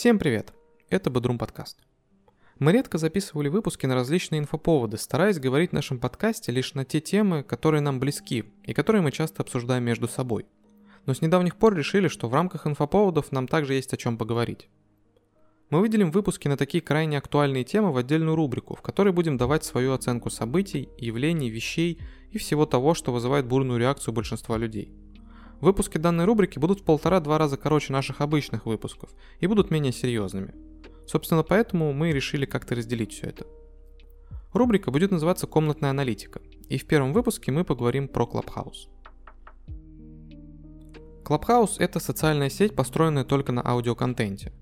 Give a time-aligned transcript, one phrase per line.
[0.00, 0.54] Всем привет!
[0.88, 1.76] Это Бодрум подкаст.
[2.58, 7.02] Мы редко записывали выпуски на различные инфоповоды, стараясь говорить в нашем подкасте лишь на те
[7.02, 10.46] темы, которые нам близки и которые мы часто обсуждаем между собой.
[11.04, 14.70] Но с недавних пор решили, что в рамках инфоповодов нам также есть о чем поговорить.
[15.68, 19.64] Мы выделим выпуски на такие крайне актуальные темы в отдельную рубрику, в которой будем давать
[19.64, 24.94] свою оценку событий, явлений, вещей и всего того, что вызывает бурную реакцию большинства людей.
[25.60, 29.10] Выпуски данной рубрики будут в полтора-два раза короче наших обычных выпусков
[29.40, 30.54] и будут менее серьезными.
[31.06, 33.46] Собственно, поэтому мы решили как-то разделить все это.
[34.52, 38.88] Рубрика будет называться «Комнатная аналитика», и в первом выпуске мы поговорим про Clubhouse.
[41.24, 44.52] Clubhouse— это социальная сеть, построенная только на аудиоконтенте.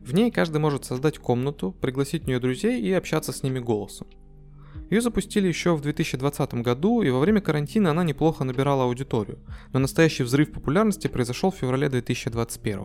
[0.00, 4.08] В ней каждый может создать комнату, пригласить в нее друзей и общаться с ними голосом.
[4.90, 9.38] Ее запустили еще в 2020 году, и во время карантина она неплохо набирала аудиторию,
[9.72, 12.78] но настоящий взрыв популярности произошел в феврале 2021.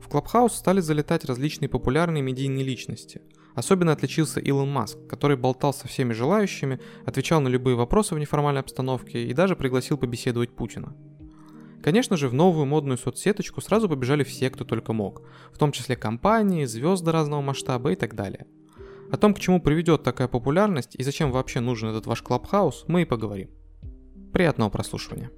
[0.00, 3.22] В Clubhouse стали залетать различные популярные медийные личности.
[3.54, 8.60] Особенно отличился Илон Маск, который болтал со всеми желающими, отвечал на любые вопросы в неформальной
[8.60, 10.96] обстановке и даже пригласил побеседовать Путина.
[11.82, 15.96] Конечно же, в новую модную соцсеточку сразу побежали все, кто только мог, в том числе
[15.96, 18.46] компании, звезды разного масштаба и так далее.
[19.12, 23.02] О том, к чему приведет такая популярность и зачем вообще нужен этот ваш клабхаус, мы
[23.02, 23.50] и поговорим.
[24.32, 25.30] Приятного прослушивания.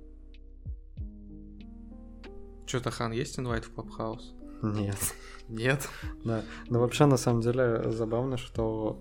[2.66, 4.34] Что, Тохан, есть инвайт в клабхаус?
[4.62, 4.98] Нет.
[5.48, 5.88] Нет?
[6.24, 6.42] Да.
[6.68, 9.00] Но вообще, на самом деле, забавно, что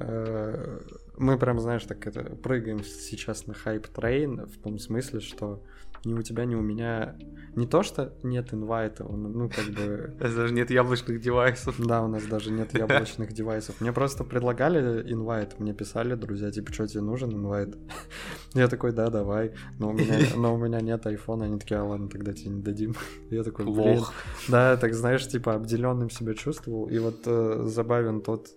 [0.00, 0.80] э,
[1.16, 5.62] мы прям, знаешь, так это прыгаем сейчас на hype train в том смысле, что
[6.06, 7.16] ни у тебя, ни у меня
[7.56, 10.14] не то, что нет инвайта, ну, как бы...
[10.20, 11.74] У нас даже нет яблочных девайсов.
[11.78, 13.80] Да, у нас даже нет яблочных девайсов.
[13.80, 17.74] Мне просто предлагали инвайт, мне писали друзья, типа, что тебе нужен инвайт?
[18.54, 19.54] Я такой, да, давай.
[19.78, 21.46] Но у меня, но у меня нет айфона.
[21.46, 22.94] Они такие, а ладно, тогда тебе не дадим.
[23.30, 24.04] Я такой, блин.
[24.48, 26.88] Да, так знаешь, типа, обделенным себя чувствовал.
[26.88, 28.48] И вот э, забавен тот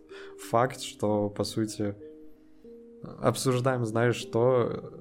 [0.49, 1.95] факт, что, по сути,
[3.21, 4.91] обсуждаем, знаешь, что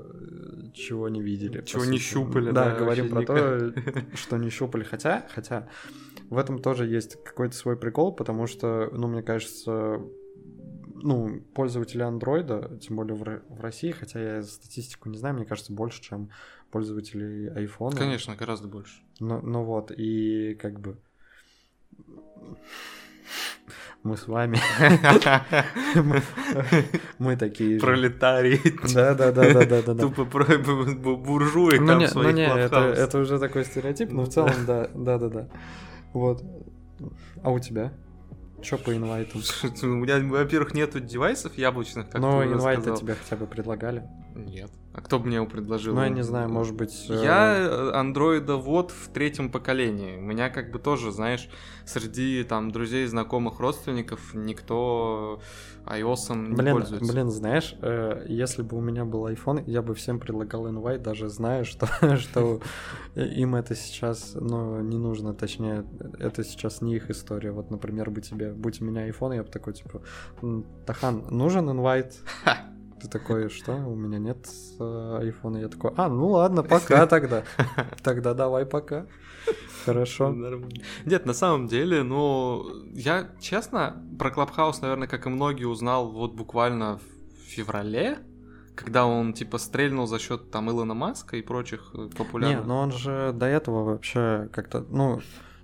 [0.79, 1.63] чего не видели.
[1.63, 2.71] Чего не щупали, да.
[2.71, 3.73] Да, говорим про то,
[4.15, 4.85] что не щупали.
[4.85, 5.69] Хотя, хотя
[6.31, 10.01] в этом тоже есть какой-то свой прикол, потому что, ну, мне кажется,
[11.03, 16.03] ну, пользователи андроида, тем более в, России, хотя я статистику не знаю, мне кажется, больше,
[16.03, 16.31] чем
[16.71, 17.97] пользователей айфона.
[17.97, 19.01] Конечно, гораздо больше.
[19.21, 20.99] Ну, ну вот, и как бы
[24.03, 24.59] мы с вами.
[27.19, 28.61] Мы такие Пролетарии.
[28.95, 29.95] Да, да, да, да, да, да.
[29.95, 34.53] Тупо буржуи ну, там не, своих ну, не, это, уже такой стереотип, но в целом,
[34.67, 35.49] да, да, да, да.
[36.13, 36.43] Вот.
[37.43, 37.93] А у тебя?
[38.63, 39.39] Что по инвайту?
[39.83, 44.05] У меня, во-первых, нету девайсов яблочных, как Но инвайты тебе хотя бы предлагали?
[44.35, 44.71] Нет.
[44.99, 45.95] А кто бы мне его предложил?
[45.95, 47.09] Ну, я не знаю, может быть...
[47.09, 50.17] Я э, андроида вот в третьем поколении.
[50.17, 51.49] У меня как бы тоже, знаешь,
[51.87, 55.41] среди там друзей, знакомых, родственников никто
[55.87, 57.13] iOS не блин, пользуется.
[57.13, 61.29] Блин, знаешь, э, если бы у меня был iPhone, я бы всем предлагал инвайт, даже
[61.29, 61.87] зная, что,
[62.17, 62.61] что
[63.15, 65.85] им это сейчас, ну, не нужно, точнее,
[66.19, 67.53] это сейчас не их история.
[67.53, 70.03] Вот, например, бы тебе, будь у меня iPhone, я бы такой, типа,
[70.87, 72.17] Тахан, нужен инвайт?
[73.01, 73.73] Ты такой, что?
[73.75, 74.49] У меня нет
[74.81, 75.59] э, айфона.
[75.59, 77.45] Я такой, а, ну ладно, пока тогда.
[78.03, 79.07] Тогда давай пока.
[79.85, 80.35] Хорошо.
[81.07, 86.35] Нет, на самом деле, ну, я, честно, про Клабхаус, наверное, как и многие, узнал вот
[86.35, 88.19] буквально в феврале,
[88.75, 92.61] когда он, типа, стрельнул за счет там Илона Маска и прочих э, популярных.
[92.61, 95.21] Не, но он же до этого вообще как-то, ну,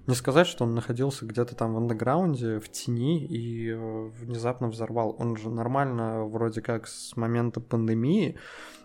[0.07, 5.17] не сказать, что он находился где-то там в андеграунде, в тени и э, внезапно взорвал.
[5.19, 8.37] Он же нормально вроде как с момента пандемии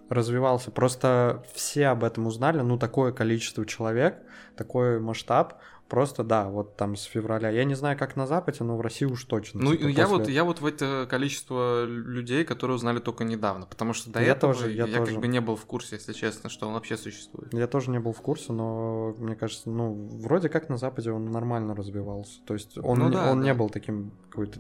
[0.10, 0.72] развивался.
[0.72, 4.22] Просто все об этом узнали, ну такое количество человек,
[4.56, 5.60] такой масштаб.
[5.90, 7.50] Просто да, вот там с февраля.
[7.50, 9.62] Я не знаю, как на Западе, но в России уж точно.
[9.64, 10.18] Ну, типа, я, после...
[10.18, 14.34] вот, я вот в это количество людей, которые узнали только недавно, потому что до я
[14.34, 15.14] этого тоже, я, я тоже.
[15.14, 17.52] как бы не был в курсе, если честно, что он вообще существует.
[17.54, 21.32] Я тоже не был в курсе, но мне кажется, ну, вроде как на Западе он
[21.32, 22.40] нормально развивался.
[22.46, 23.46] То есть он, ну, да, он да.
[23.46, 24.60] не был таким какой-то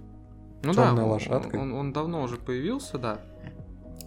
[0.64, 1.60] ну, да, лошадкой.
[1.60, 3.22] Он, он, он давно уже появился, да.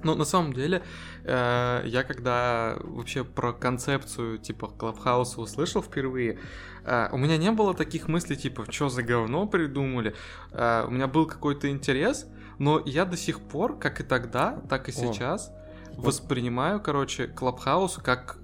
[0.02, 0.82] Но на самом деле,
[1.25, 6.38] э, я когда вообще про концепцию типа Клабхауса услышал впервые,
[6.84, 10.14] э, у меня не было таких мыслей типа, что за говно придумали.
[10.52, 12.26] Э, у меня был какой-то интерес,
[12.58, 15.52] но я до сих пор, как и тогда, так и сейчас,
[15.96, 16.02] О.
[16.02, 18.38] воспринимаю, короче, Клабхаус как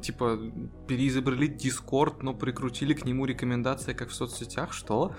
[0.00, 0.38] типа
[0.86, 5.12] переизобрели Дискорд, но прикрутили к нему рекомендации, как в соцсетях, что?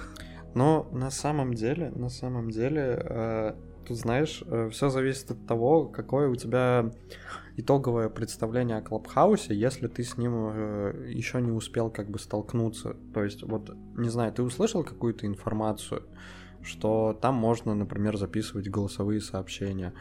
[0.56, 3.54] Но на самом деле, на самом деле, э,
[3.88, 6.92] тут, знаешь, все зависит от того, какое у тебя
[7.60, 10.34] итоговое представление о Клабхаусе, если ты с ним
[11.08, 12.96] еще не успел как бы столкнуться.
[13.14, 16.04] То есть, вот, не знаю, ты услышал какую-то информацию,
[16.62, 19.94] что там можно, например, записывать голосовые сообщения.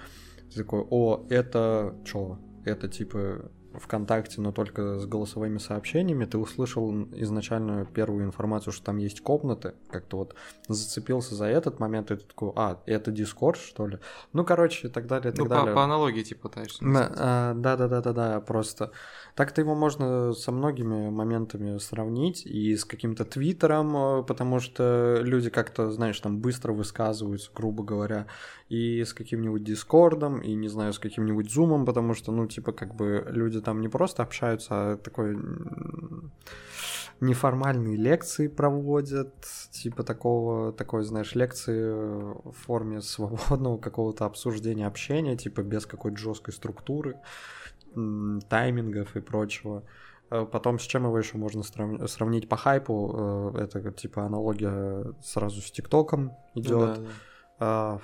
[0.50, 2.38] Ты такой, о, это что?
[2.64, 8.96] Это типа ВКонтакте, но только с голосовыми сообщениями, ты услышал изначально первую информацию, что там
[8.96, 10.34] есть комнаты, как-то вот
[10.68, 13.98] зацепился за этот момент, и ты такой, а, это Дискорд, что ли?
[14.32, 15.66] Ну, короче, и так далее, и так ну, далее.
[15.66, 16.84] По, по аналогии, типа, пытаешься.
[16.84, 18.92] А, да-да-да-да-да, просто.
[19.34, 25.50] Так-то его можно со многими моментами сравнить, и с каким-то Твиттером, э, потому что люди
[25.50, 28.26] как-то, знаешь, там быстро высказываются, грубо говоря,
[28.68, 32.94] и с каким-нибудь Дискордом, и, не знаю, с каким-нибудь Зумом, потому что, ну, типа, как
[32.94, 35.38] бы люди там не просто общаются, а такой
[37.20, 39.34] неформальные лекции проводят,
[39.72, 46.54] типа такого, такой, знаешь, лекции в форме свободного какого-то обсуждения общения, типа без какой-то жесткой
[46.54, 47.16] структуры,
[47.94, 49.82] таймингов и прочего.
[50.30, 53.52] Э, потом с чем его еще можно сравнить по хайпу?
[53.56, 56.70] Э, это типа аналогия сразу с ТикТоком идет.
[56.70, 57.08] Ну, да, да.
[57.58, 58.00] А,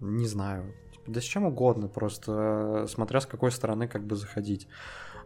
[0.00, 0.74] не знаю.
[1.06, 4.68] Да с чем угодно, просто смотря с какой стороны как бы заходить.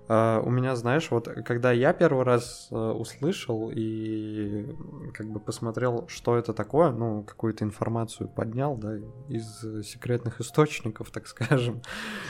[0.08, 4.66] А, у меня, знаешь, вот когда я первый раз э, услышал и
[5.14, 8.96] как бы посмотрел, что это такое, ну, какую-то информацию поднял, да,
[9.28, 11.82] из секретных источников, так скажем.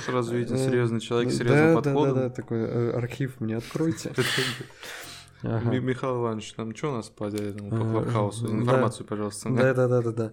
[0.04, 2.14] Сразу видите, э, серьезный человек, серьезным да, подходом.
[2.14, 4.12] Да, да, да, такой э, архив мне откройте.
[5.42, 8.48] Михаил Иванович, там что у нас по, по Клабхаусу?
[8.52, 9.50] Информацию, пожалуйста.
[9.50, 10.32] Да, да, да, да, да.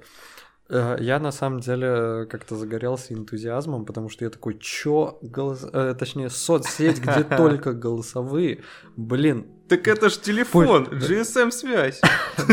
[0.69, 5.66] Э, я на самом деле как-то загорелся энтузиазмом, потому что я такой, чё, голос...
[5.71, 8.62] э, точнее, соцсеть, где только голосовые,
[8.95, 9.48] блин.
[9.68, 12.01] Так это ж телефон, GSM-связь.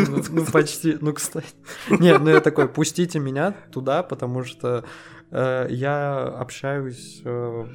[0.09, 1.49] Ну, ну, почти, ну, кстати.
[1.91, 4.85] Нет, ну я такой, пустите меня туда, потому что
[5.31, 7.67] э, я общаюсь э,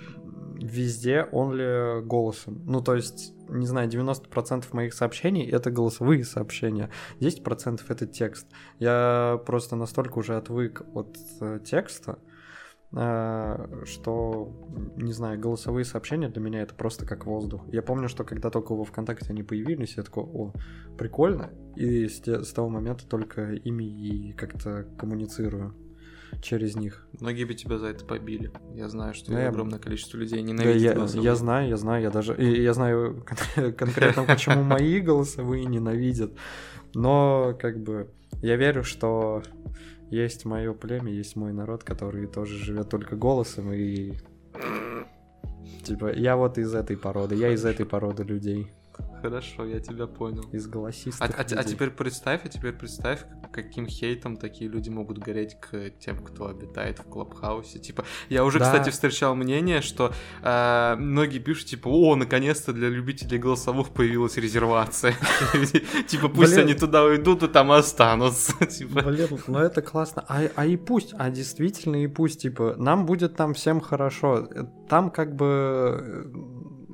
[0.62, 2.62] везде only голосом.
[2.66, 6.90] Ну, то есть, не знаю, 90% моих сообщений— это голосовые сообщения,
[7.20, 8.48] 10%— это текст.
[8.80, 12.20] Я просто настолько уже отвык от э, текста,
[12.94, 14.52] э, что,
[14.96, 17.64] не знаю, голосовые сообщения для меня это просто как воздух.
[17.68, 20.54] Я помню, что когда только во ВКонтакте они появились, я такой, о,
[20.98, 25.76] прикольно, и с, с того момента только ими и как-то коммуницирую
[26.42, 27.06] через них.
[27.20, 28.52] Многие бы тебя за это побили.
[28.74, 31.24] Я знаю, что да, огромное количество людей ненавидит да, голосовые.
[31.24, 32.36] Я, я знаю, я знаю, я даже...
[32.36, 33.26] И я знаю
[33.78, 36.32] конкретно, почему мои голосовые ненавидят.
[36.94, 38.10] Но, как бы,
[38.42, 39.44] я верю, что
[40.10, 44.14] есть мое племя, есть мой народ, который тоже живет только голосом, и...
[45.84, 48.72] Типа, я вот из этой породы, я из этой породы людей.
[49.22, 50.44] Хорошо, я тебя понял.
[50.52, 55.20] Из голосистых а, а, а теперь представь, а теперь представь, каким хейтом такие люди могут
[55.20, 57.80] гореть к тем, кто обитает в Клабхаусе.
[57.80, 58.66] Типа, я уже, да.
[58.66, 60.12] кстати, встречал мнение, что
[60.42, 65.14] э, многие пишут, типа, о, наконец-то для любителей голосовых появилась резервация.
[66.08, 68.54] Типа, пусть они туда уйдут и там останутся.
[68.66, 69.02] Типа.
[69.04, 70.26] Блин, ну это классно.
[70.28, 74.48] А, а и пусть, а действительно и пусть, типа, нам будет там всем хорошо.
[74.90, 76.32] Там как бы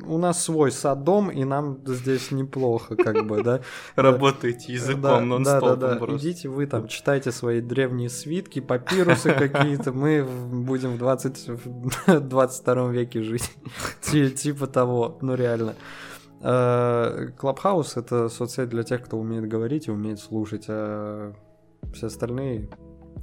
[0.08, 3.62] у нас свой садом, и нам здесь неплохо, как бы, да.
[3.96, 5.98] Работаете языком нон-стопом да.
[6.16, 12.90] Идите вы там, читайте свои древние свитки, папирусы какие-то, мы будем в 20, в 22
[12.90, 13.52] веке жить.
[14.02, 15.76] Типа того, ну реально.
[16.42, 21.34] Э, Клабхаус— это соцсеть для тех, кто умеет говорить и умеет слушать, а
[21.94, 22.70] все остальные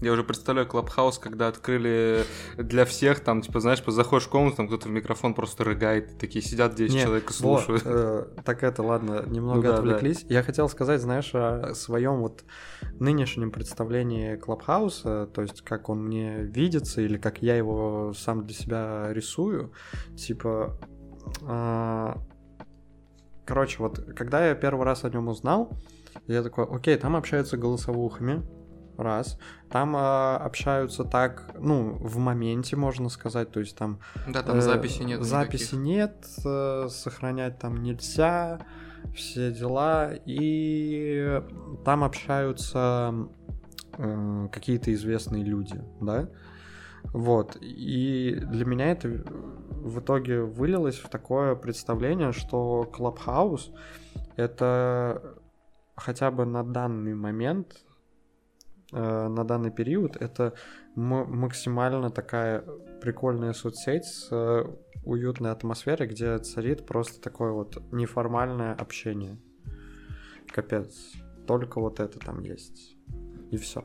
[0.01, 2.25] я уже представляю Клабхаус, когда открыли
[2.57, 6.45] для всех, там, типа, знаешь, заходишь в комнату, там кто-то в микрофон просто рыгает, такие
[6.45, 7.85] сидят 10 Нет, человек и слушают.
[7.85, 10.23] Вот, э, так это, ладно, немного ну, да, отвлеклись.
[10.23, 10.35] Да.
[10.35, 12.45] Я хотел сказать, знаешь, о своем вот
[12.99, 18.55] нынешнем представлении Клабхауса, то есть как он мне видится или как я его сам для
[18.55, 19.73] себя рисую.
[20.17, 20.79] Типа,
[21.43, 22.15] э,
[23.45, 25.71] короче, вот когда я первый раз о нем узнал,
[26.27, 28.43] я такой, окей, там общаются голосовухами,
[28.97, 29.39] раз.
[29.71, 33.99] Там э, общаются так, ну, в моменте, можно сказать, то есть там...
[34.29, 35.23] Да, там э, записи нет.
[35.23, 35.85] Записи никаких.
[35.85, 38.61] нет, э, сохранять там нельзя,
[39.15, 40.13] все дела.
[40.27, 41.43] И
[41.85, 43.15] там общаются
[43.99, 46.29] э, какие-то известные люди, да?
[47.13, 47.57] Вот.
[47.61, 49.09] И для меня это
[49.71, 53.71] в итоге вылилось в такое представление, что Clubhouse—
[54.37, 55.37] это
[55.97, 57.85] хотя бы на данный момент
[58.93, 60.55] на данный период это
[60.95, 62.64] максимально такая
[63.00, 64.64] прикольная соцсеть с э,
[65.05, 69.38] уютной атмосферой, где царит просто такое вот неформальное общение.
[70.49, 71.12] Капец.
[71.47, 72.97] Только вот это там есть.
[73.50, 73.85] И все.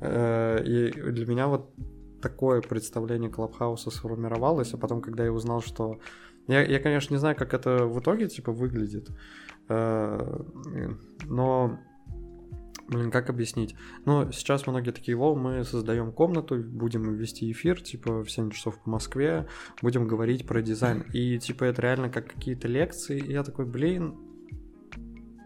[0.00, 1.74] Э, и для меня вот
[2.22, 5.98] такое представление Клабхауса сформировалось, а потом, когда я узнал, что...
[6.48, 9.10] Я, я, конечно, не знаю, как это в итоге, типа, выглядит,
[9.68, 10.42] э,
[11.28, 11.78] но
[12.92, 13.74] Блин, как объяснить?
[14.04, 18.78] Ну, сейчас многие такие, вол, мы создаем комнату, будем вести эфир, типа, в 7 часов
[18.82, 19.48] по Москве,
[19.80, 21.00] будем говорить про дизайн.
[21.12, 23.18] И, типа, это реально как какие-то лекции.
[23.18, 24.14] И я такой, блин,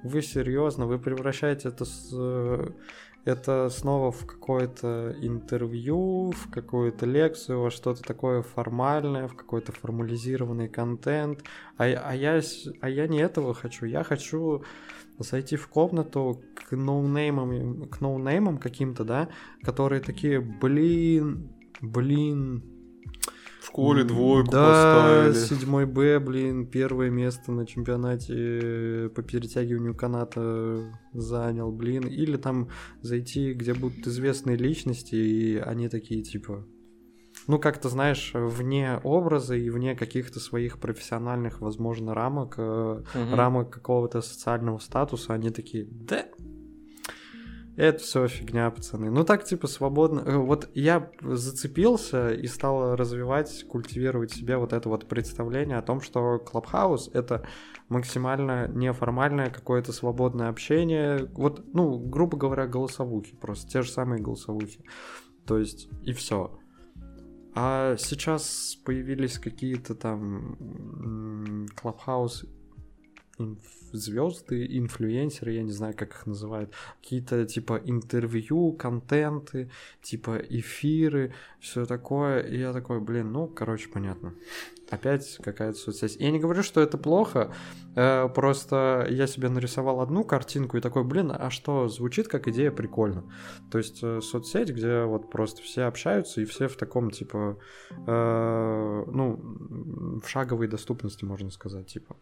[0.02, 2.12] вы серьезно, вы превращаете это с
[3.26, 10.68] это снова в какое-то интервью, в какую-то лекцию, во что-то такое формальное, в какой-то формализированный
[10.68, 11.42] контент.
[11.76, 12.40] А, а, я,
[12.80, 13.84] а я не этого хочу.
[13.84, 14.62] Я хочу
[15.18, 19.28] зайти в комнату к ноунеймам, к ноунеймам каким-то, да,
[19.62, 22.62] которые такие, блин, блин,
[23.76, 25.44] школе двойку да, поставили.
[25.44, 32.06] седьмой Б, блин, первое место на чемпионате по перетягиванию каната занял, блин.
[32.06, 32.70] Или там
[33.02, 36.66] зайти, где будут известные личности, и они такие, типа,
[37.46, 43.04] ну, как-то, знаешь, вне образа и вне каких-то своих профессиональных, возможно, рамок, угу.
[43.14, 46.26] рамок какого-то социального статуса, они такие, да,
[47.76, 49.10] это все фигня, пацаны.
[49.10, 50.20] Ну так, типа, свободно.
[50.20, 56.00] Э, вот я зацепился и стал развивать, культивировать себе вот это вот представление о том,
[56.00, 57.46] что Клабхаус— это
[57.90, 61.28] максимально неформальное какое-то свободное общение.
[61.34, 63.70] Вот, ну, грубо говоря, голосовухи просто.
[63.70, 64.80] Те же самые голосовухи.
[65.44, 66.58] То есть, и все.
[67.58, 72.44] А сейчас появились какие-то там Клабхаус
[73.92, 79.70] звезды, инфлюенсеры, я не знаю, как их называют, какие-то типа интервью, контенты,
[80.02, 82.40] типа эфиры, все такое.
[82.40, 84.34] И я такой, блин, ну, короче, понятно.
[84.88, 86.16] Опять какая-то соцсеть.
[86.16, 87.52] Я не говорю, что это плохо,
[87.96, 92.70] э, просто я себе нарисовал одну картинку и такой, блин, а что, звучит как идея
[92.70, 93.24] прикольно.
[93.70, 97.58] То есть э, соцсеть, где вот просто все общаются и все в таком, типа,
[97.90, 102.16] э, ну, в шаговой доступности, можно сказать, типа.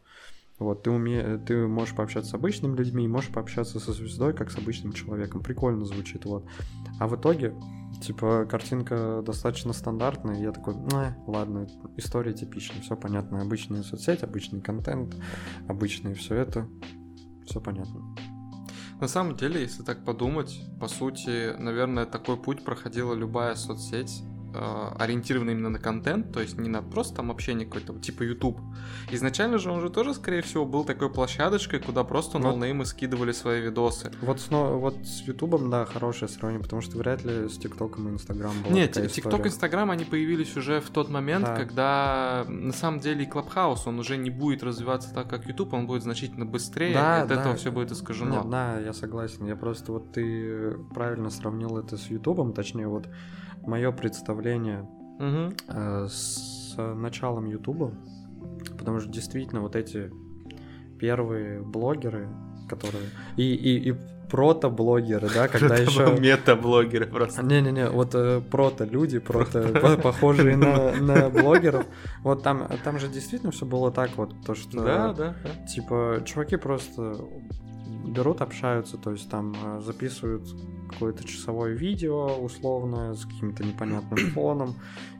[0.58, 1.38] Вот, ты, уме...
[1.38, 5.42] ты можешь пообщаться с обычными людьми, можешь пообщаться со звездой, как с обычным человеком.
[5.42, 6.46] Прикольно звучит, вот.
[7.00, 7.54] А в итоге,
[8.00, 13.40] типа, картинка достаточно стандартная, и я такой, ну, ладно, история типичная, все понятно.
[13.42, 15.16] Обычная соцсеть, обычный контент,
[15.66, 16.68] обычное все это,
[17.44, 18.14] все понятно.
[19.00, 24.22] На самом деле, если так подумать, по сути, наверное, такой путь проходила любая соцсеть
[24.54, 28.60] ориентирован именно на контент, то есть не на просто там общение какое-то, типа YouTube.
[29.10, 32.44] Изначально же он же тоже, скорее всего, был такой площадочкой, куда просто вот.
[32.44, 34.12] ноунеймы скидывали свои видосы.
[34.22, 38.12] Вот с, вот с YouTube, да, хорошее сравнение, потому что вряд ли с ТикТоком и
[38.12, 41.56] Инстаграм была Нет, ТикТок и Инстаграм, они появились уже в тот момент, да.
[41.56, 45.86] когда на самом деле и Клабхаус, он уже не будет развиваться так, как YouTube, он
[45.86, 47.40] будет значительно быстрее, да, от да.
[47.40, 48.36] этого все будет искажено.
[48.36, 53.08] Нет, да, я согласен, я просто вот ты правильно сравнил это с Ютубом, точнее вот
[53.66, 54.82] мое представление
[55.18, 55.54] угу.
[55.68, 57.92] э, с началом Ютуба,
[58.78, 60.10] потому что действительно вот эти
[60.98, 62.28] первые блогеры,
[62.68, 63.04] которые
[63.36, 63.94] и и, и
[64.30, 66.16] прото-блогеры, да, когда еще...
[66.18, 67.42] Мета-блогеры просто.
[67.42, 71.86] Не-не-не, вот э, прото-люди, прото, похожие на, на блогеров.
[72.22, 74.82] Вот там, там же действительно все было так вот, то что...
[74.82, 75.34] Да, да.
[75.66, 77.16] Типа, чуваки просто
[78.04, 80.42] берут, общаются, то есть там э, записывают
[80.90, 84.74] какое-то часовое видео условно с каким-то непонятным фоном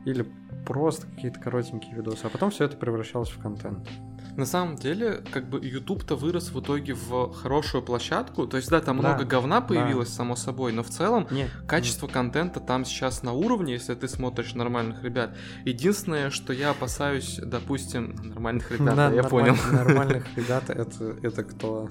[0.05, 0.25] или
[0.65, 3.87] просто какие-то коротенькие видосы, а потом все это превращалось в контент.
[4.35, 8.47] На самом деле, как бы YouTube-то вырос в итоге в хорошую площадку.
[8.47, 10.15] То есть, да, там да, много говна появилось, да.
[10.15, 11.49] само собой, но в целом Нет.
[11.67, 15.35] качество контента там сейчас на уровне, если ты смотришь нормальных ребят.
[15.63, 19.55] Единственное, что я опасаюсь, допустим, нормальных ребят, да, я понял.
[19.71, 21.89] Нормальных ребят это, это кто?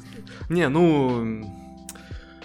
[0.48, 1.64] Не, ну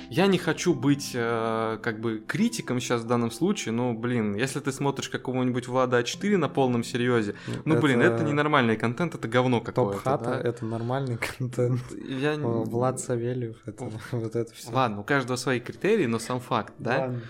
[0.09, 4.59] я не хочу быть э, как бы критиком сейчас в данном случае, но, блин, если
[4.59, 7.35] ты смотришь какого-нибудь Влада А4 на полном серьезе,
[7.65, 7.81] ну, это...
[7.81, 9.93] блин, это ненормальный контент, это говно какое-то.
[9.93, 10.49] Топ-хата да?
[10.49, 11.81] это нормальный контент.
[11.91, 12.35] Я...
[12.37, 14.71] Влад Савельев, это вот это все.
[14.71, 16.99] Ладно, у каждого свои критерии, но сам факт, да?
[16.99, 17.21] Ладно.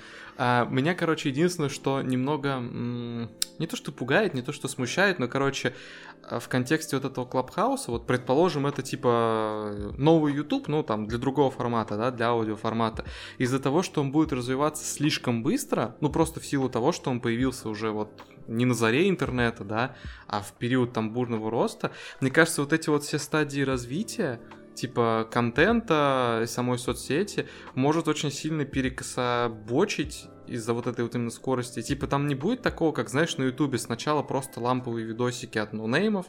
[0.41, 5.27] А, меня, короче, единственное, что немного не то что пугает, не то что смущает, но,
[5.27, 5.75] короче,
[6.31, 11.51] в контексте вот этого клабхауса, вот предположим, это типа новый YouTube, ну там для другого
[11.51, 13.03] формата, да, для аудиоформата,
[13.38, 17.19] из-за того, что он будет развиваться слишком быстро, ну просто в силу того, что он
[17.19, 18.10] появился уже вот
[18.48, 21.91] не на заре интернета, да, а в период там бурного роста,
[22.22, 24.39] мне кажется, вот эти вот все стадии развития,
[24.79, 31.82] типа контента, самой соцсети, может очень сильно перекособочить из-за вот этой вот именно скорости.
[31.82, 36.25] Типа там не будет такого, как, знаешь, на Ютубе сначала просто ламповые видосики от ноунеймов,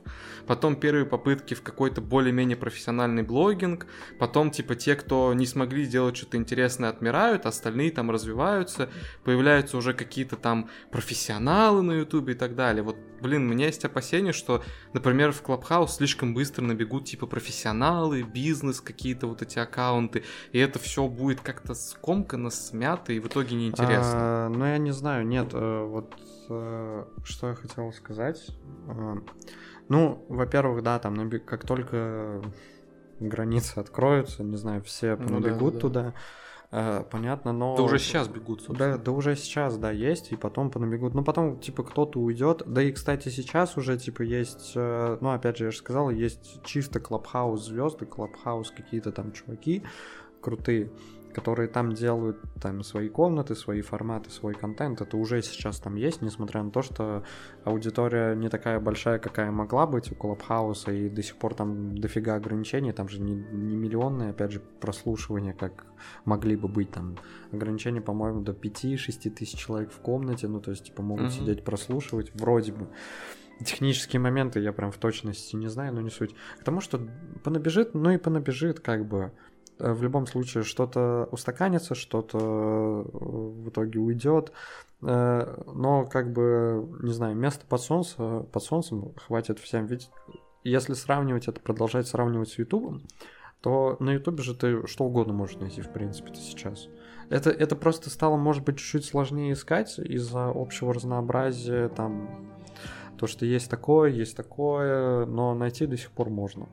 [0.47, 3.87] потом первые попытки в какой-то более-менее профессиональный блогинг,
[4.19, 8.91] потом типа те, кто не смогли сделать что-то интересное, отмирают, остальные там развиваются,
[9.25, 12.83] появляются уже какие-то там профессионалы на Ютубе и так далее.
[12.83, 14.62] Вот, блин, у меня есть опасение, что,
[14.93, 20.79] например, в Клабхаус слишком быстро набегут типа профессионалы, бизнес, какие-то вот эти аккаунты, и это
[20.79, 24.10] все будет как-то скомкано, смято, и в итоге неинтересно.
[24.14, 26.14] А, ну, я не знаю, нет, э, вот
[26.49, 28.47] э, что я хотел сказать.
[28.88, 29.17] Э,
[29.88, 32.43] ну, во-первых, да, там как только
[33.19, 35.81] границы откроются, не знаю, все Ну да, набегут да.
[35.81, 36.14] туда.
[36.71, 37.76] э, Понятно, но...
[37.76, 38.99] Да уже сейчас бегут, Да, собственно.
[38.99, 41.14] да уже сейчас, да, есть, и потом понабегут.
[41.14, 42.62] Ну, потом, типа, кто-то уйдет.
[42.67, 47.00] Да и, кстати, сейчас уже, типа, есть, ну, опять же, я же сказал, есть чисто
[47.00, 49.83] клабхаус звезды, клабхаус какие-то там чуваки
[50.40, 50.90] крутые,
[51.33, 55.01] которые там делают там свои комнаты, свои форматы, свой контент.
[55.01, 57.25] Это уже сейчас там есть, несмотря на то, что
[57.65, 62.35] аудитория не такая большая, какая могла быть у Клабхауса, и до сих пор там дофига
[62.35, 65.87] ограничений, там же не, не миллионные, опять же, прослушивания, как
[66.25, 67.17] могли бы быть там
[67.53, 71.33] ограничения, по-моему, до 5-6 тысяч человек в комнате, ну, то есть, типа, могут Мгм.
[71.33, 72.89] сидеть прослушивать, вроде бы.
[73.65, 76.35] Технические моменты я прям в точности не знаю, но не суть.
[76.59, 76.99] К тому, что
[77.45, 79.33] понабежит, ну и понабежит, как бы.
[79.81, 84.53] Э, В любом случае, что-то устаканится, что-то э, в итоге уйдет.
[85.03, 89.87] Э, Но, как бы, не знаю, место под, солнце, под солнцем хватит всем.
[89.87, 90.11] Ведь
[90.63, 93.03] если сравнивать это, продолжать сравнивать с Ютубом,
[93.61, 96.89] то на Ютубе же ты что угодно можешь найти, в принципе, сейчас.
[97.29, 102.51] Это, это просто стало, может быть, чуть-чуть сложнее искать из-за общего разнообразия, там,
[103.19, 106.69] то, что есть такое, есть такое, но найти до сих пор можно.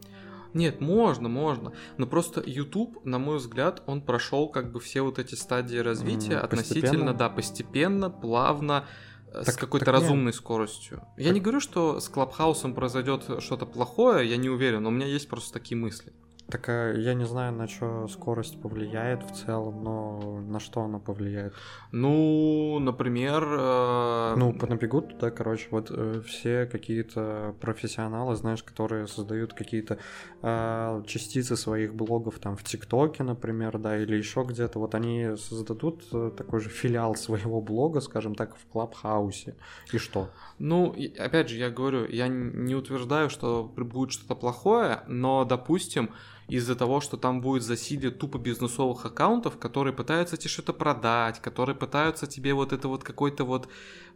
[0.54, 1.74] Нет, можно, можно.
[1.98, 6.34] Но просто YouTube, на мой взгляд, он прошел как бы все вот эти стадии развития
[6.36, 7.14] М, относительно, постепенно?
[7.14, 8.86] да, постепенно, плавно,
[9.34, 10.04] э, с Так- какой-то так нет.
[10.04, 11.04] разумной скоростью.
[11.18, 15.06] Я не говорю, что с Клабхаусом произойдет что-то плохое, я не уверен, но у меня
[15.08, 16.14] есть просто такие мысли.
[16.50, 20.98] Так а, я не знаю, на что скорость повлияет в целом, но на что она
[20.98, 21.54] повлияет.
[21.92, 23.44] Ну, например...
[23.44, 29.98] э, Ну, понабегут туда, короче, вот э, все какие-то профессионалы, знаешь, которые создают какие-то
[30.42, 34.80] э, частицы своих блогов там в ТикТоке, например, да, или еще где-то.
[34.80, 39.56] Вот они создадут э, такой же филиал своего блога, скажем так, в Клабхаусе.
[39.92, 40.30] И что?
[40.60, 46.12] Ну, опять же, я говорю, я не утверждаю, что будет что-то плохое, но, допустим,
[46.48, 51.76] из-за того, что там будет засилие тупо бизнесовых аккаунтов, которые пытаются тебе что-то продать, которые
[51.76, 53.68] пытаются тебе вот это вот какой-то вот,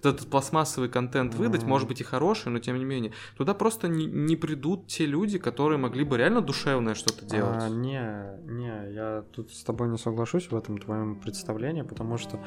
[0.02, 1.70] вот этот пластмассовый контент выдать, Мгм.
[1.70, 5.38] может быть и хороший, но тем не менее, туда просто не, не придут те люди,
[5.40, 7.64] которые могли бы реально душевное что-то делать.
[7.64, 12.40] А, не, не, я тут с тобой не соглашусь в этом твоем представлении, потому что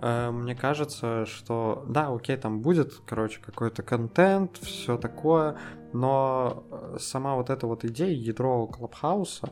[0.00, 5.56] э, мне кажется, что да, окей, там будет, короче, какой-то контент, все такое,
[5.92, 9.48] но э, сама вот эта вот идея, ядро Клабхауса,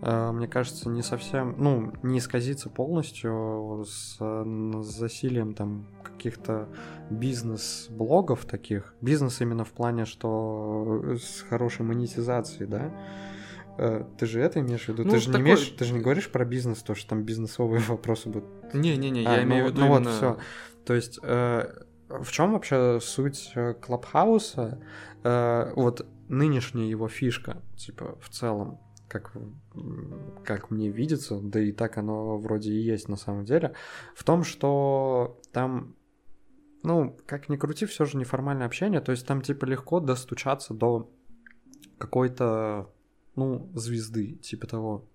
[0.00, 4.44] э, мне кажется, не совсем, ну, не исказится полностью с, э,
[4.82, 6.68] с засилием там каких-то
[7.10, 8.94] бизнес-блогов таких.
[9.00, 12.92] Бизнес именно в плане, что с хорошей монетизацией, да?
[14.18, 15.02] Ты же это имеешь в виду?
[15.04, 17.22] Ну, ты, же не такой- имеешь, ты же не говоришь про бизнес, то, что там
[17.22, 18.74] бизнесовые вопросы будут.
[18.74, 20.36] Не-не-не, А, я имею ну, в виду ну вот, именно- все.
[20.84, 21.72] То есть, э,
[22.20, 24.82] в чем вообще суть э, Клабхауса?
[25.24, 29.32] Э, вот нынешняя его фишка, типа, в целом, как,
[30.44, 33.74] как мне видится, да и так оно вроде и есть на самом деле,
[34.14, 35.94] в том, что там,
[36.82, 41.10] ну, как ни крути, все же неформальное общение, то есть там, типа, легко достучаться до
[41.98, 42.90] какой-то,
[43.36, 45.08] ну, звезды, типа того.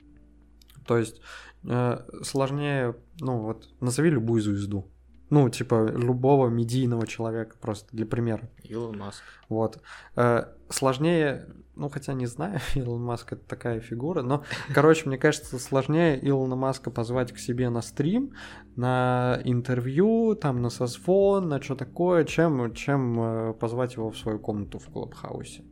[0.86, 1.22] То есть
[1.64, 4.90] э, сложнее, ну вот, назови любую звезду.
[5.30, 8.50] Ну, типа, любого медийного человека, просто для примера.
[8.64, 9.22] Илон Маск.
[9.50, 9.82] Вот.
[10.16, 15.60] Э, сложнее, ну, хотя не знаю, Илон Маск это такая фигура, но, короче, мне кажется,
[15.60, 18.34] сложнее Илона Маска позвать к себе на стрим,
[18.76, 24.40] на интервью, там, на созвон, на что такое, чем, чем э, позвать его в свою
[24.40, 25.64] комнату в Клабхаусе.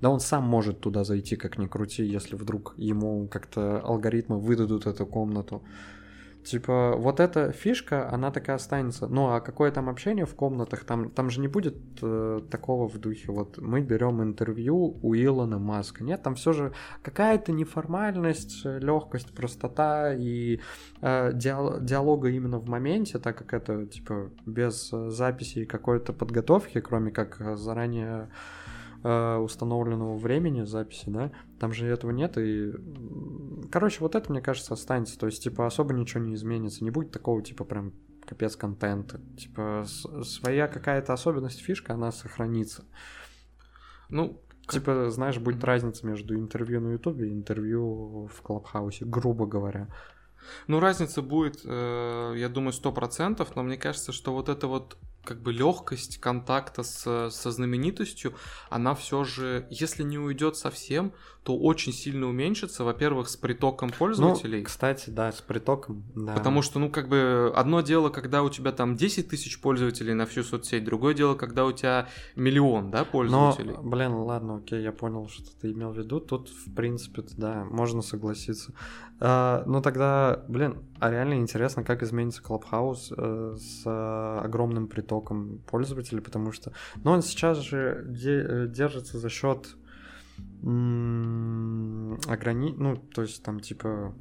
[0.00, 4.86] Да он сам может туда зайти, как ни крути, если вдруг ему как-то алгоритмы выдадут
[4.86, 5.62] эту комнату.
[6.48, 9.06] Типа, вот эта фишка, она такая останется.
[9.06, 12.96] Ну, а какое там общение в комнатах, там, там же не будет э, такого в
[12.96, 16.02] духе, вот мы берем интервью у Илона Маска.
[16.02, 20.60] Нет, там все же какая-то неформальность, легкость, простота и
[21.02, 26.14] э, диал- диалога именно в моменте, так как это, типа, без э, записи и какой-то
[26.14, 28.30] подготовки, кроме как э, заранее
[29.02, 32.72] э, установленного времени записи, да, там же этого нет, и,
[33.70, 37.10] короче, вот это, мне кажется, останется, то есть, типа, особо ничего не изменится, не будет
[37.10, 37.92] такого, типа, прям
[38.26, 39.20] капец контента.
[39.38, 39.86] Типа,
[40.22, 42.84] своя какая-то особенность, фишка, она сохранится.
[44.10, 49.88] Ну, Типа, знаешь, будет разница между интервью на Ютубе и интервью в Клабхаусе, грубо говоря.
[50.66, 54.98] Ну, разница будет, э, я думаю, сто процентов, но мне кажется, что вот эта вот
[55.28, 58.32] как бы легкость контакта с, со знаменитостью,
[58.70, 61.12] она все же, если не уйдет совсем,
[61.42, 64.60] то очень сильно уменьшится, во-первых, с притоком пользователей.
[64.60, 66.34] Ну, кстати, да, с притоком, да.
[66.34, 70.24] Потому что, ну, как бы, одно дело, когда у тебя там 10 тысяч пользователей на
[70.24, 73.76] всю соцсеть, другое дело, когда у тебя миллион, да, Но, пользователей.
[73.82, 76.20] блин, ладно, окей, я понял, что ты имел в виду.
[76.20, 78.72] Тут, в принципе, да, можно согласиться.
[79.20, 85.17] А, ну тогда, блин, а реально интересно, как изменится Clubhouse э, с э, огромным притоком
[85.20, 86.72] пользователей, потому что,
[87.04, 89.68] ну, он сейчас же де- э, держится за счет
[92.26, 92.74] ограни...
[92.76, 94.14] ну, то есть там типа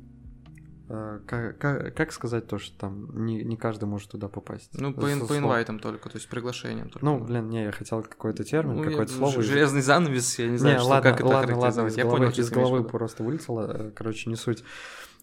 [0.90, 4.70] э, как, как, как сказать то, что там не, не каждый может туда попасть?
[4.74, 7.06] Ну, по, ин- по инвайтам только, то есть приглашением только.
[7.06, 9.40] Ну, блин, не, я хотел какой-то термин, Ну, я- какое-то слово.
[9.42, 11.94] из- Железный занавес, я не знаю, не, что, ладно, как это ладно, характеризовать.
[11.94, 14.64] из Я головы, понял, из головы просто вылетело, э, короче, не суть.